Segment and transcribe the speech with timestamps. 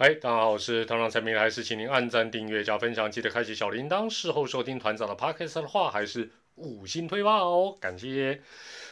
[0.00, 4.08] 嗨，大家好，我是团长陈明，还是请您按赞、订阅、加分享，记得开启小铃铛。
[4.08, 8.40] 事后收听团长的 podcast 的话，还是五星推爆哦，感谢。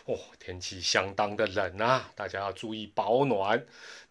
[0.06, 3.64] 哦，天气相当的冷啊，大家要注意保暖。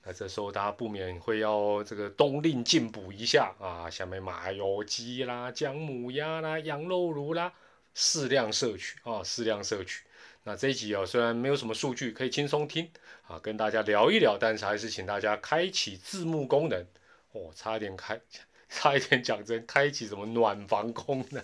[0.06, 7.52] 那这时候大家不免会要这个冬令进补一下啊，下面麻油鸡啦、姜母鸭啦、羊肉炉啦，
[7.94, 10.06] 适量摄取啊，适量摄取。
[10.48, 12.88] 那这一集啊，虽然没有什么数据，可以轻松听
[13.28, 16.86] 啊，跟大家聊一聊，但是还是请大家开启字幕功能
[17.32, 18.22] 哦，差一点开，
[18.70, 21.44] 差一点讲成开启什么暖房功能。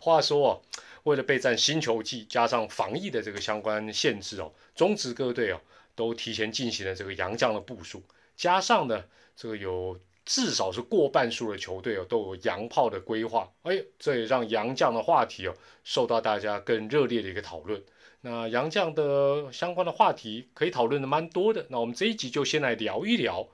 [0.00, 0.62] 话说哦，
[1.02, 5.60] 为了备战新球季，加上防疫的这个相关限制哦，中职各队哦
[5.94, 8.02] 都提前进行了这个洋将的部署，
[8.34, 9.04] 加上呢，
[9.36, 15.54] 这个有至少是过半数的球队哦都有洋炮的规划，哎，这也让洋将的话题哦
[15.84, 17.82] 受到大家更热烈的一个讨论。
[18.26, 21.66] 那杨绛的相关的话题可以讨论的蛮多的。
[21.68, 23.46] 那我们这一集就先来聊一聊，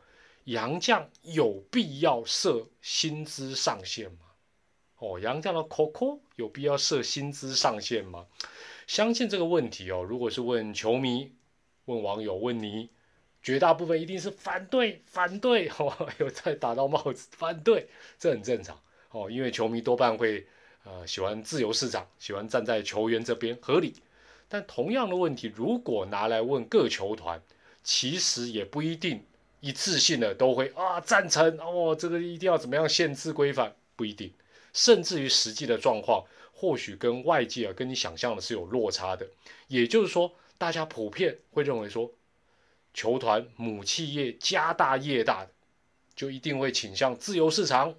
[0.45, 4.19] 杨绛有必要设薪资上限吗？
[4.99, 8.27] 哦，杨绛的 Coco 有必要设薪资上限吗？
[8.87, 11.33] 相信这个问题哦，如果是问球迷、
[11.87, 12.91] 问网友、问你，
[13.43, 15.69] 绝大部分一定是反对、反对。
[15.79, 17.89] 哦，有在打到帽子，反对，
[18.21, 18.81] 这很正常。
[19.11, 20.47] 哦，因为球迷多半会
[20.85, 23.97] 呃喜欢自由市场，喜欢站在球员这边，合理。
[24.53, 27.41] 但同样的问题，如果拿来问各球团，
[27.85, 29.25] 其实也不一定
[29.61, 34.33] 一次性的都会啊赞成哦，这个一定要怎么样限制规范，不一定，
[34.73, 39.25] 甚至于实际的状况，或许跟外界啊跟你想象的是有落差的。
[39.69, 42.11] 也就是说，大家普遍会认为说，
[42.93, 45.51] 球团母企业家大业大的，
[46.17, 47.95] 就一定会倾向自由市场，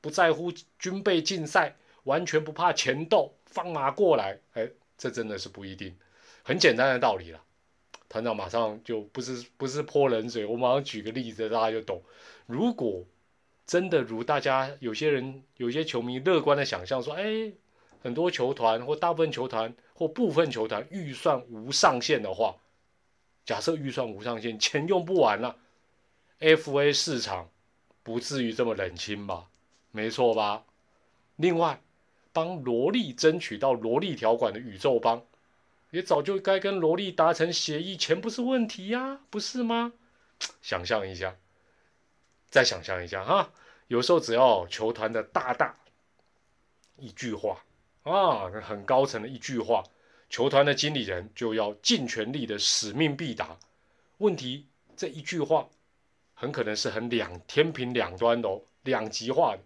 [0.00, 4.70] 不在乎军备竞赛，完全不怕钱斗，放马过来，哎。
[4.98, 5.96] 这真的是不一定，
[6.42, 7.40] 很简单的道理了。
[8.08, 12.02] 团长马上就不是不是泼冷水，我马上举个例子，大家就懂。
[12.46, 13.04] 如果
[13.66, 17.52] 真的如大家有些人、有些球迷乐观的想象说，哎，
[18.02, 22.56] 很多球团或大部分球团或部分球团预算无上限的话，
[23.44, 25.56] 假设预算无上限，钱用不完了
[26.40, 27.50] ，FA 市场
[28.02, 29.48] 不至于这么冷清吧？
[29.92, 30.64] 没错吧？
[31.36, 31.80] 另外。
[32.38, 35.24] 帮萝莉争取到萝莉条款的宇宙帮，
[35.90, 39.92] 也早就该跟萝莉达成协议，钱不是问题呀，不是吗？
[40.62, 41.34] 想象一下，
[42.48, 43.50] 再想象一下哈，
[43.88, 45.76] 有时候只要球团的大大
[46.96, 47.64] 一句话
[48.04, 49.82] 啊，很高层的一句话，
[50.30, 53.58] 球团的经理人就要尽全力的使命必达。
[54.18, 55.68] 问题这一句话
[56.34, 59.62] 很可能是很两天平两端的哦，两极化的，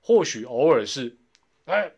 [0.00, 1.14] 或许偶尔是。
[1.66, 1.90] 哎，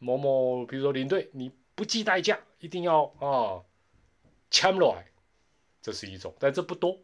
[0.00, 3.62] 某某，比如说领队，你不计代价，一定要啊，
[4.50, 5.06] 签来，
[5.80, 6.98] 这是一种，但这不多，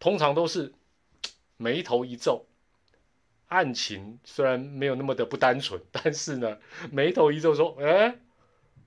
[0.00, 0.72] 通常都是
[1.56, 2.46] 眉头一皱，
[3.48, 6.58] 案情虽然没有那么的不单纯， 但是呢，
[6.90, 8.18] 眉头一皱说，哎，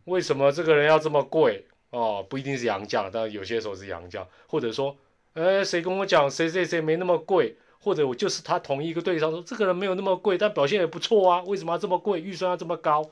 [0.06, 1.68] 为什么这个人要这么贵？
[1.92, 4.98] 哦，不一定是洋将，但有些时候是洋将，或者说，
[5.34, 7.56] 哎，谁跟我讲，谁谁谁没那么贵？
[7.86, 12.20] 或者我就是他同一个队上说这个人没有那么贵，但表现也不错啊，为什么要这么贵？
[12.20, 13.08] 预算要这么高？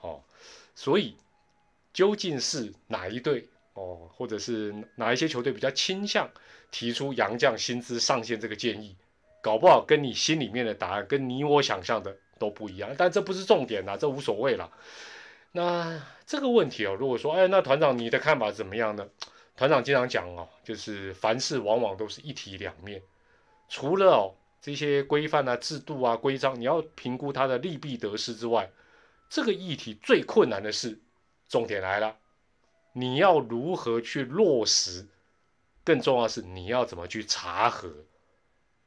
[0.00, 0.20] 哦，
[0.74, 1.14] 所以
[1.92, 6.28] 究竟是哪一队哦，或者是哪一些球队比较倾向
[6.72, 8.96] 提出杨将薪资上限这个建议？
[9.40, 14.68] 搞不好跟你心里面的答案跟你我想象的都不一样，但这不是重点啊，这无所谓了。
[15.52, 19.06] 那这个问题哦，如果说哎，那团长你的看法怎么样呢？
[19.56, 23.00] 团长经常讲哦，就是凡事往往都是一体两面。
[23.68, 28.70] 除了哦这些规范啊、制度啊、规章，你要评估它的利弊得失之外，
[29.28, 30.98] 这个议题最困难的是，
[31.48, 32.16] 重点来了，
[32.92, 35.06] 你要如何去落实？
[35.84, 37.92] 更重要是你要怎么去查核？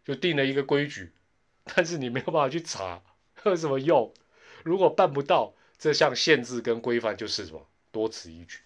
[0.04, 1.14] 就定了一个规矩，
[1.64, 3.02] 但是你没有办法去查，
[3.44, 4.14] 有什么用？
[4.64, 8.60] 如果办不到，这项限制跟规范就是什么多此一举。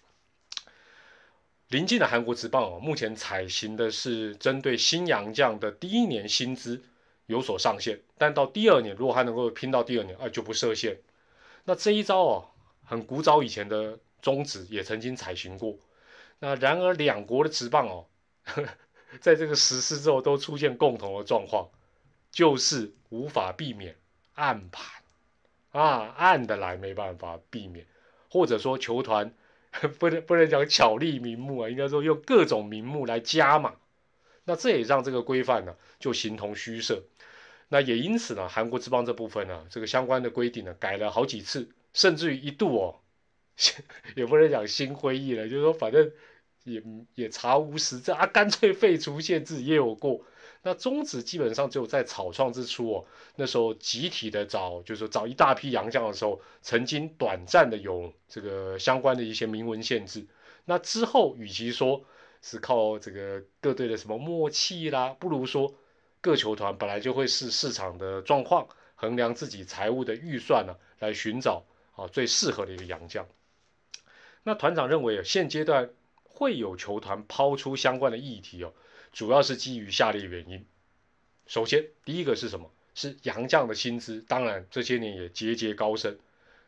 [1.74, 6.80] 临近的韩国职棒哦，目前采行的是针对新洋将的第一年薪资
[7.26, 11.00] 有所上限，但到第二年如果他能够拼到第二年，啊就不设限。
[11.64, 12.48] 那这一招哦，
[12.84, 15.76] 很古早以前的宗旨也曾经采行过。
[16.38, 18.06] 那然而两国的职棒哦，
[19.20, 21.68] 在这个实施之后都出现共同的状况，
[22.30, 23.96] 就是无法避免
[24.34, 25.02] 暗盘
[25.72, 27.84] 啊，暗的来没办法避免，
[28.30, 29.34] 或者说球团。
[29.98, 33.74] 不能不能讲巧立名目啊，应该说用各种名目来加码，
[34.44, 37.02] 那这也让这个规范呢就形同虚设。
[37.68, 43.00] 那也因此呢，韩国之邦这部分呢，这个相关的规定呢改了好几次，甚至于一度哦，
[44.14, 46.10] 也不能讲心灰意冷，就是说反正
[46.64, 46.82] 也
[47.14, 50.24] 也查无实证啊，干脆废除限制也有过。
[50.66, 53.04] 那中职基本上只有在草创之初哦，
[53.36, 60.26] 那时候集体的找，就是说找一大批洋将的时候，曾经短暂的有这个相关的一些明文限制。
[60.64, 62.02] 那之后，与其说
[62.40, 65.74] 是靠这个各队的什么默契啦，不如说
[66.22, 71.62] 各球团本来就会视市场的状况，衡量自己财务的预算呢，来寻找
[71.94, 73.26] 啊最适合的一个洋将。
[74.42, 75.90] 那团长认为，现阶段
[76.22, 78.72] 会有球团抛出相关的议题哦，
[79.14, 80.66] 主要是基于下列原因。
[81.46, 82.70] 首先，第一个是什么？
[82.96, 86.18] 是洋将的薪资，当然这些年也节节高升，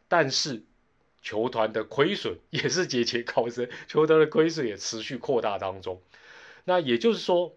[0.06, 0.62] 但是
[1.22, 6.00] 球团的亏损也是节节高升，球团的亏损也持续扩大当中。
[6.64, 7.52] 那也就是说，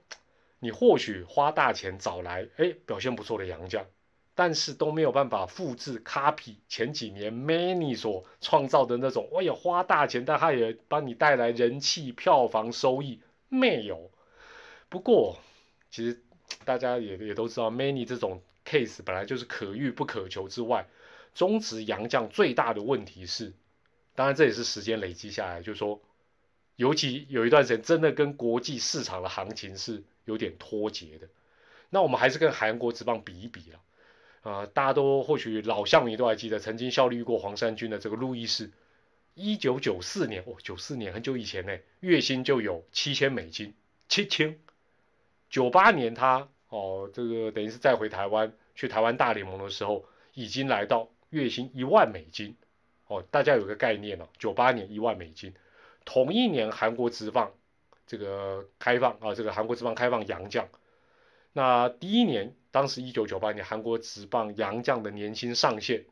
[0.59, 3.85] 你或许花大钱找来，哎，表现不错的洋将。
[4.33, 13.19] 但是都没有办法复制 copy 前几年 many 所创造的那种，我也花大钱，但他也帮你带来人气、票房收益，
[13.49, 14.09] 没有。
[14.89, 15.39] 不过，
[15.91, 16.19] 其实
[16.65, 20.87] 大家也也都知道，many 这种 case 本来就是可遇不可求之外，
[21.35, 23.53] 中职洋将最大的问题是，
[24.15, 26.01] 当然这也是时间累积下来，就是说，
[26.75, 31.27] 尤其有一段时间真的跟国际市场的行情是有点脱节的。
[31.91, 33.79] 那我们还是跟韩国职棒比一比了。
[34.41, 38.71] 啊，大家都或许老校迷都还记得，曾经效力过黄山军的这个路易士，
[39.35, 43.73] 一九九四年，哦，九四年很久以前呢，月薪就有七千美金，
[44.07, 44.57] 七千。
[45.49, 52.55] 九八年他哦，这个等于是再回台湾去台湾大联盟的时候，已经来到月薪一万美金。
[53.07, 55.51] 哦，大家有个概念哦，九八年一万美金，
[56.05, 57.51] 同一年韩国职棒
[58.05, 60.69] 这个开放啊，这个韩国职棒开放洋将。
[61.51, 66.05] 那第一年，当时一九九八年，韩国职棒洋将的年薪上限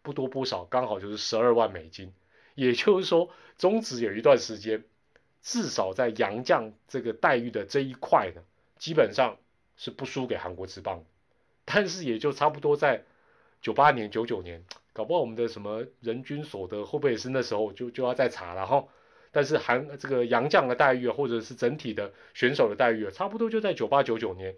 [0.00, 2.14] 不多不少，刚好就是十二万美金。
[2.54, 4.82] 也就是说，中职有一段时间，
[5.42, 8.42] 至少在洋将这个待遇的这一块呢，
[8.78, 9.36] 基本上
[9.76, 11.04] 是不输给韩国职棒。
[11.64, 13.04] 但是也就差不多在
[13.60, 18.86] 九八年、九九年，搞不好我们的什么人均所得会不会也是那时候就就要再查了哈？
[19.30, 24.54] 但是韩这个洋将的待遇啊，或者是整体的选手的待遇，差不多就在九八、九九年。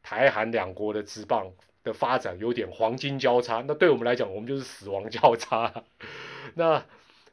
[0.00, 1.52] 台韩两国的职棒
[1.82, 5.84] 的发展有点黄金交叉，那对我们来讲，我们就是死亡交叉。
[6.54, 6.86] 那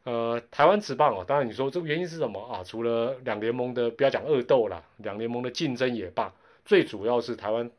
[0.05, 2.63] 呃，台湾职棒哦，当然你说这个原因是什么啊？
[2.63, 6.31] 除了两联盟的不要讲恶斗啦，两联盟的竞争也罢，
[6.63, 7.69] 最主要是台湾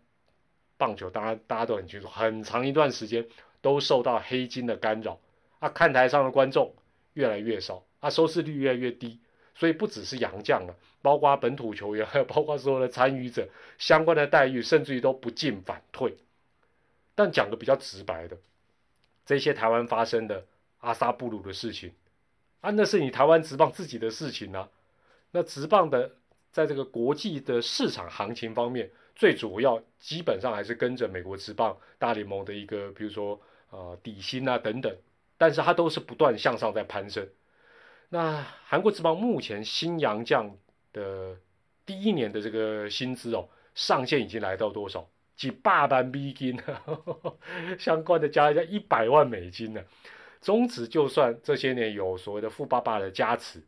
[0.77, 3.25] 棒球，大家大家都很清楚，很长一段时间
[3.61, 5.19] 都受到黑金的干扰
[5.61, 6.75] 啊，看台上的观众
[7.15, 9.21] 越来越少啊，收视率越来越低。
[9.55, 13.49] 所以不只是洋将了，包括本土球员，还 有包括所有的参与者，
[13.79, 16.15] 相关的待遇，甚至于都不进反退。
[17.15, 18.37] 但讲个比较直白的，
[19.25, 20.45] 这些台湾发生的
[20.81, 21.91] 阿萨布鲁的事情，
[22.67, 24.69] 啊，那是你台湾职棒自己的事情啊。
[25.31, 26.17] 那职棒的
[26.51, 33.41] 在这个国际的市场行情方面，最主要基本上还是跟着美国职棒大联盟的一个，比如说
[33.71, 34.93] 呃底薪啊等等，
[35.39, 37.29] 但是它都是不断向上在攀升。
[38.09, 40.57] 那韩国职棒目前新洋将
[40.93, 41.37] 的
[41.85, 45.09] 第一年的这个薪资哦，上限已经来到多少？
[45.37, 46.61] 几百万美金，
[47.79, 49.81] 相关的加一下一百万美金呢。
[50.41, 53.63] 中职就算这些年有所谓的富爸爸的加持，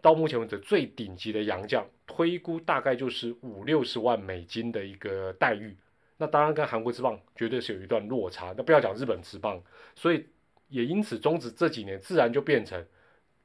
[0.00, 5.76] 到目前为止最顶级的洋将，推估大概就是五六十万美金的一个待遇。
[6.16, 8.54] 那当然跟韩国职棒绝对是有一段落差。
[8.56, 9.62] 那不要讲日本职棒，
[9.94, 10.26] 所以
[10.68, 12.84] 也因此中职这几年自然就变成。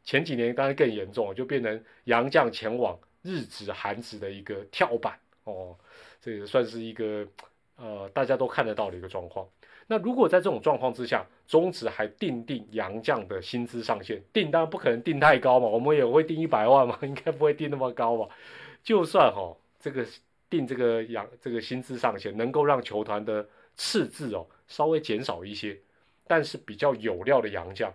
[0.08, 5.75] 前几年当然更严重，就变成洋将前往日职、韩职的一个跳板哦，
[6.22, 7.28] 这也算是一个
[7.75, 9.50] 呃大家都看得到的一个状况。
[9.88, 18.27] 那如果在这种状况之下，中职还定定洋将的薪资上限，定当然不可能定太高嘛，我们也会定一百万嘛， 应该不会定那么高吧？
[18.84, 20.06] 就算哈这个
[20.50, 25.80] 定这个洋这个薪资上限能够让球团的赤字哦稍微减少一些，
[26.25, 27.94] 但是比较有料的洋将。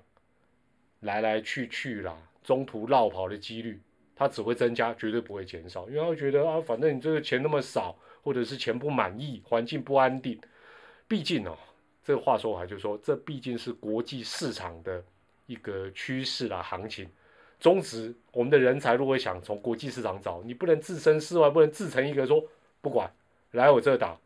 [1.00, 3.80] 来来去去啦，中途绕跑的几率，
[4.14, 5.88] 它只会增加，绝对不会减少。
[5.88, 10.38] 因为他觉得啊，反正你这个钱那么少，或者是钱不满意，环境不安定。
[11.08, 11.56] 毕竟哦，
[12.10, 15.00] 这个话说回来，就是说这毕竟是国际市场的
[15.46, 17.08] 一个趋势啦，行情。
[17.60, 22.44] 中职我们的人才如果想从国际市场找，你不能置身事外，不能自成一格说
[22.80, 23.08] 不管
[23.52, 24.18] 来我这打，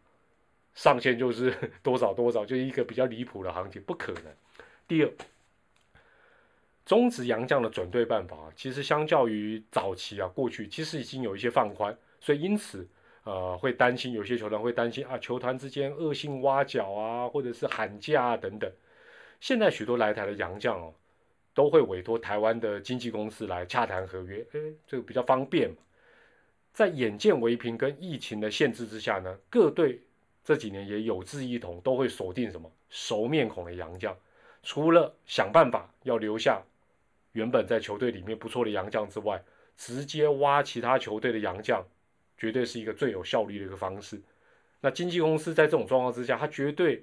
[0.74, 4.32] 上限就是 多少多少，就一个比较离谱的行情，不可能。
[4.88, 5.12] 第二。
[6.86, 12.88] 中职洋将的转队办法，其实相较于早期啊，过去其实已经有一些放宽，所以因此，
[13.24, 18.70] 呃，会担心有些球团会担心啊，球团之间恶性挖角啊，或者是喊价啊等等。
[19.40, 20.94] 现在许多来台的洋将哦，
[21.54, 25.76] 都会委托台湾的经纪公司来洽谈合约，哎，这个比较方便嘛。
[26.72, 30.00] 在眼见为凭跟疫情的限制之下呢，各队
[30.42, 34.16] 这几年也有志一同，都会锁定什么熟面孔的洋将。
[34.62, 36.62] 除了想办法要留下
[37.32, 39.42] 原本在球队里面不错的洋将之外，
[39.76, 41.84] 直接挖其他球队的洋将，
[42.36, 44.20] 绝对是一个最有效率的一个方式。
[44.80, 47.02] 那经纪公司在这种状况之下，他绝对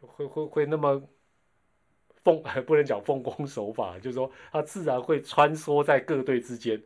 [0.00, 1.02] 会会会那么
[2.24, 6.82] 奉， 不能讲奉公守法，就是说他自然会穿梭在各队之间。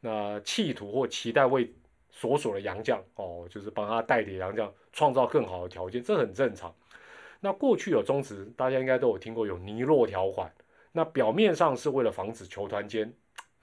[0.00, 1.74] 那企图或期待为
[2.10, 6.74] 所属的洋将哦，就是帮他代理洋将创造更好的条件，这很正常。
[7.40, 10.52] 那过去有中职，大家应该都有听过有尼洛条款。
[10.92, 13.12] 那表面上是为了防止球团间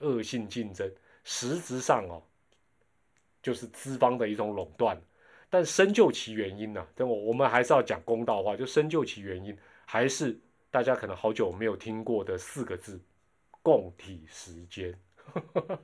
[0.00, 0.92] 恶性竞争，
[1.24, 2.22] 实质上哦，
[3.42, 4.98] 就是资方的一种垄断。
[5.50, 10.38] 但深究其原因呢，等我我们还是要讲公道话，就深究其原因，还是
[10.70, 12.98] 大家可能好久没有听过的四个字：
[13.60, 14.98] 供体时间。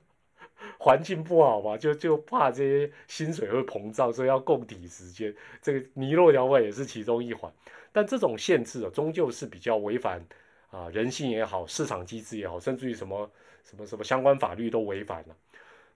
[0.80, 5.34] 环境不好嘛，就就怕这些薪水会膨胀，所以要供体时间。
[5.60, 7.52] 这个尼洛条款也是其中一环，
[7.92, 10.24] 但这种限制啊，终究是比较违反
[10.70, 13.30] 啊人性也好，市场机制也好，甚至于什么
[13.64, 15.36] 什么什么相关法律都违反了。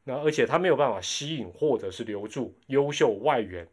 [0.04, 3.66] 那而且他没有办法吸引或者是留住优秀外援。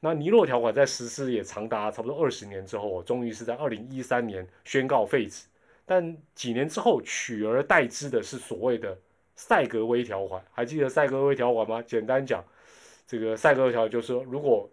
[0.00, 5.46] 那尼洛条款在实施也长达差不多二十年之后，终于是在二零一三年宣告废止。
[5.84, 8.96] 但几年之后取而代之的是所谓的。
[9.38, 11.82] 赛格威条款，还记得赛格威条款吗？
[11.82, 12.42] 简单讲，
[13.06, 14.66] 这个赛格威条款就是说，如果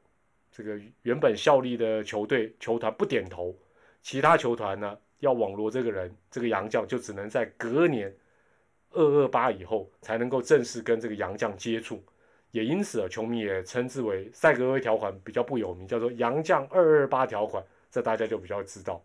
[0.54, 3.54] 这个原本效力的球队球团不点头，
[4.02, 8.10] 其他球团呢要网罗这个人，这个洋将就只能在隔年
[8.94, 12.02] 二二八以后才能够正式跟这个洋将接触。
[12.52, 19.02] 也因此啊，球迷也称之为赛格威条款比较不有名，叫做洋将二二八条款，这大家就比较知道。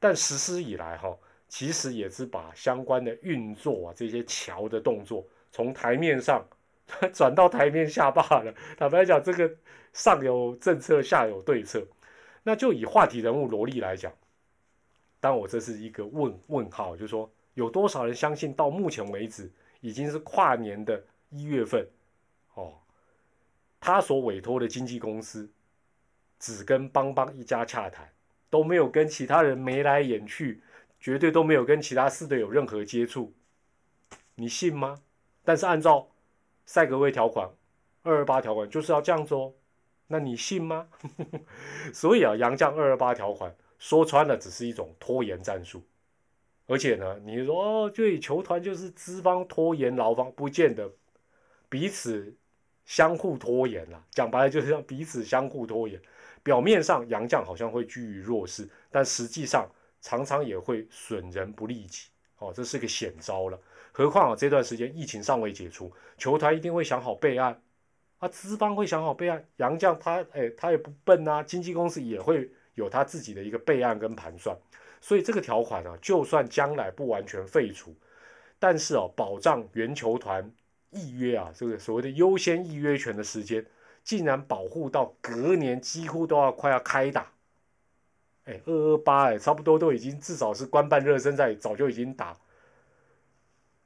[0.00, 1.16] 但实施以来哈。
[1.48, 6.42] 其实也是把相关的运作啊，这些桥的动作从台面上
[7.12, 8.54] 转到台面下罢了。
[8.78, 9.54] 坦白讲，这个
[9.92, 11.86] 上有政策，下有对策。
[12.42, 14.10] 那就以话题人物萝莉来讲，
[15.20, 21.88] 当我这是一个问问号，就是说有多少人相信到目前为止已经是跨年的一月份
[22.54, 22.74] 哦，
[23.80, 25.50] 他所委托的经纪公司
[26.38, 28.12] 只跟邦邦一家洽谈，
[28.50, 30.62] 都没有跟其他人眉来眼去。
[31.04, 33.32] 绝对都没有跟其他四队有任何接触，
[34.36, 35.02] 你信吗？
[35.42, 36.06] 但是按照
[36.64, 37.50] 赛格威条款
[38.04, 39.52] 二二八条款就是要这样做，
[40.06, 40.86] 那你信吗？
[41.92, 45.82] 所以啊，杨绛二二八条款说穿了只是一种拖延战术，
[46.66, 50.90] 而且呢，你说哦，对，球团就是资方拖延劳方，不见得
[51.68, 52.34] 彼此
[52.84, 54.04] 相互拖延了。
[54.10, 56.00] 讲白了就是让彼此相互拖延。
[56.42, 59.68] 表面上杨将好像会居于弱势，但实际上。
[60.04, 63.56] 常常也会损人不利己，哦，这是个险招了。
[63.92, 67.62] 何况啊，这段时间疫情尚未解除，球团一定会想好备案，
[68.18, 69.46] 啊，资方会想好备案。
[69.58, 74.58] 杨绛他，哎，他也不笨啊，经纪公司也会有他自己的一个备案跟盘算。
[75.02, 77.92] 所以这个条款呢，就算将来不完全废除，
[78.60, 80.48] 但是哦，保障原球团
[80.92, 83.66] 预约啊，这个所谓的优先预约权的时间，
[84.04, 87.32] 竟然保护到隔年几乎都要快要开打。
[88.44, 92.36] 哎，二二八哎，差不多都已经至少是官办热身赛，早就已经打。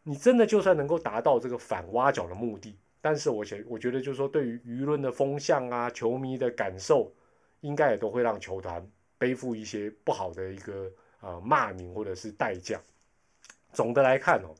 [0.03, 7.11] 你真的就算能够达到这个反挖角的目的，但是我觉我觉得就是说，对于舆论的风向啊，球迷的感受，
[7.61, 8.87] 应该也都会让球团
[9.19, 10.93] 背负一些不好的一个
[11.27, 12.81] 啊骂名或者是代价。
[13.73, 14.55] 总的来看哦，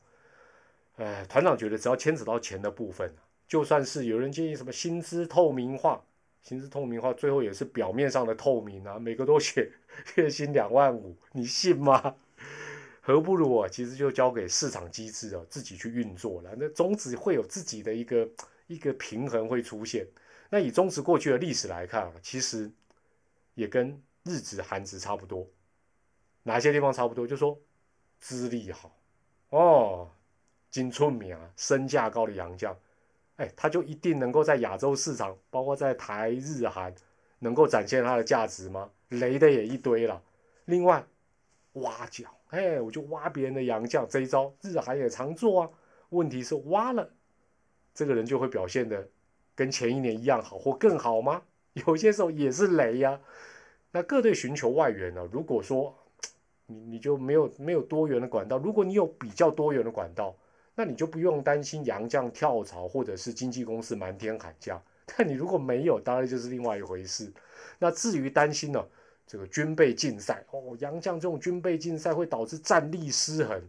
[0.97, 3.11] 呃，团长觉得只要牵扯到钱的部分，
[3.47, 6.03] 就算是有人建议什么薪资透明化。
[6.43, 9.69] 薪资透明化，最后也是表面上的透明啊，每个都写
[10.15, 12.15] 月薪两万五，你信吗？
[13.01, 16.51] 何不如啊，其实就交给市场机制啊，自己去运作了。
[16.57, 18.29] 那中职会有自己的一个
[18.67, 20.07] 一个平衡会出现。
[20.49, 22.71] 那以中职过去的历史来看啊，其实
[23.55, 25.45] 也跟日职、韩职差不多。
[26.47, 27.27] 哪些地方差不多？
[27.27, 27.59] 就说
[28.19, 28.89] 资历好
[29.49, 30.09] 哦，
[30.71, 32.73] 金春名啊，身价高的洋将。
[33.35, 36.95] 哎，他就一定能够在亚洲市场，包括在台日韩，
[37.39, 38.89] 能够展现他的价值吗？
[39.09, 40.23] 雷的也一堆了。
[40.65, 41.05] 另外，
[41.73, 45.69] 挖角，哎，我就挖别人的洋将，这一招日韩也常做啊。
[46.11, 47.09] 问题是挖了，
[47.93, 49.05] 这个人就会表现的
[49.53, 51.41] 跟前一年一样好或更好吗？
[51.73, 53.19] 有些时候也是雷呀。
[53.91, 55.27] 那各队寻求外援呢？
[55.29, 55.93] 如果说
[56.67, 60.35] 你你就没有没有多元的管道，如果你有比较多元的管道。
[60.79, 64.79] 那你就不用担心洋将跳槽，或者是经纪公司瞒天喊价。
[65.17, 67.33] 但你如果没有，当然就是另外一回事。
[67.79, 68.87] 那至于担心呢，
[69.25, 73.59] 这个军备竞赛哦，洋将这种军备竞赛会导致战力失衡，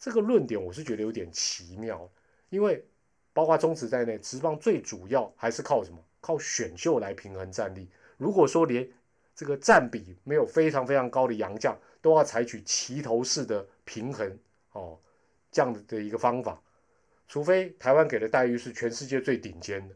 [0.00, 2.10] 这个论点我是觉得有点奇妙。
[2.50, 2.84] 因为
[3.32, 5.98] 包括中职在内，职棒最主要还是靠什么？
[6.20, 7.88] 靠选秀来平衡战力。
[8.16, 8.84] 如果说连
[9.36, 14.38] 这个占比没有非常非常高的洋将，都要采取齐头式的平衡
[14.72, 14.98] 哦，
[15.50, 16.60] 这样的一个方法，
[17.26, 19.94] 除非台湾给的待遇是全世界最顶尖的，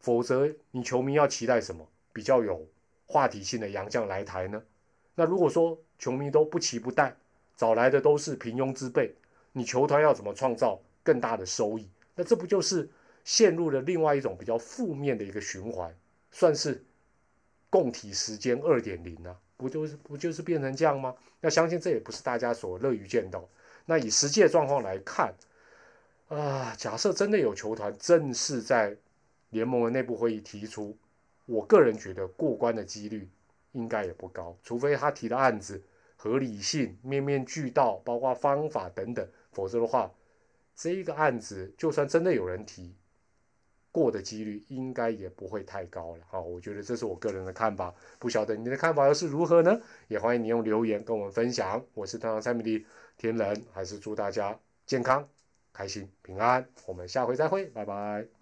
[0.00, 2.66] 否则你球迷要期待什么比较有
[3.06, 4.62] 话题性的洋将来台呢？
[5.14, 7.16] 那如果说球迷都不期不待，
[7.56, 9.14] 找来的都是平庸之辈，
[9.52, 11.88] 你球团要怎么创造更大的收益？
[12.14, 12.88] 那这不就是
[13.24, 15.94] 陷入了另外一种比较负面的一个循环，
[16.30, 16.84] 算是？
[17.70, 21.14] 共体时间二点零呢，不就是不就是变成这样吗？
[21.40, 23.48] 要相信这也不是大家所乐于见到。
[23.86, 25.34] 那以实际的状况来看，
[26.28, 28.96] 啊，假设真的有球团正式在
[29.50, 30.96] 联盟的内部会议提出，
[31.46, 33.28] 我个人觉得过关的几率
[33.72, 35.82] 应该也不高，除非他提的案子
[36.16, 40.10] 合理性面面俱到，包括方法等等，否则的话，
[40.74, 42.94] 这个案子就算真的有人提。
[43.94, 49.80] 过的几率应该也不会太高了，好，我觉得这是我个人的看法，不晓得你的看法又是如何呢？
[50.08, 51.80] 也欢迎你用留言跟我们分享。
[51.94, 52.84] 我是团长蔡米利，
[53.16, 55.28] 天人还是祝大家健康、
[55.72, 56.66] 开心、平安。
[56.86, 58.33] 我们下回再会，拜拜。